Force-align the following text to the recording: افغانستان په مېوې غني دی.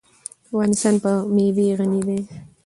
افغانستان 0.47 0.95
په 1.03 1.11
مېوې 1.35 1.67
غني 1.79 2.01
دی. 2.07 2.19